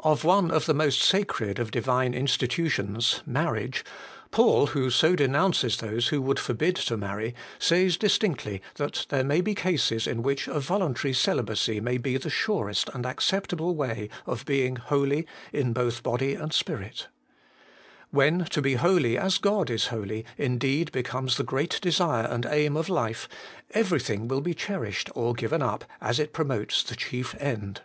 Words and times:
Of 0.00 0.24
one 0.24 0.50
of 0.50 0.64
the 0.64 0.72
most 0.72 1.02
sacred 1.02 1.58
of 1.58 1.70
Divine 1.70 2.14
institutions, 2.14 3.20
marriage, 3.26 3.84
Paul, 4.30 4.68
who 4.68 4.88
so 4.88 5.14
denounces 5.14 5.76
those 5.76 6.08
who 6.08 6.22
would 6.22 6.38
forbid 6.40 6.76
to 6.76 6.96
marry, 6.96 7.34
says 7.58 7.98
distinctly 7.98 8.62
that 8.76 9.04
there 9.10 9.22
may 9.22 9.42
be 9.42 9.54
cases 9.54 10.06
in 10.06 10.22
which 10.22 10.48
a 10.48 10.60
voluntary 10.60 11.12
celibacy 11.12 11.78
may 11.78 11.98
be 11.98 12.16
the 12.16 12.30
surest 12.30 12.88
and 12.94 13.04
acceptable 13.04 13.74
way 13.76 14.08
of 14.24 14.46
being 14.46 14.76
'holy 14.76 15.26
both 15.52 15.96
in 15.98 16.00
body 16.02 16.34
and 16.34 16.54
spirit' 16.54 17.08
When 18.10 18.46
to 18.46 18.62
be 18.62 18.76
holy 18.76 19.18
as 19.18 19.36
God 19.36 19.68
is 19.68 19.88
holy 19.88 20.24
indeed 20.38 20.90
becomes 20.90 21.36
the 21.36 21.44
great 21.44 21.78
desire 21.82 22.24
and 22.26 22.46
aim 22.46 22.78
of 22.78 22.88
life, 22.88 23.28
everything 23.72 24.26
will 24.26 24.40
be 24.40 24.54
cherished 24.54 25.10
or 25.14 25.34
given 25.34 25.60
up 25.60 25.84
as 26.00 26.18
it 26.18 26.32
promotes 26.32 26.82
the 26.82 26.96
chief 26.96 27.34
end. 27.38 27.82